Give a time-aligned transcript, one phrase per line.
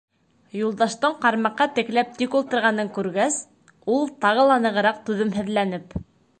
[0.59, 3.39] Юлдаштың ҡармаҡҡа текләп тик ултырғанын күргәс,
[3.97, 5.99] ул, тағы ла нығыраҡ түҙемһеҙләнеп: